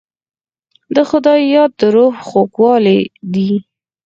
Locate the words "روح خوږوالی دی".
1.95-3.51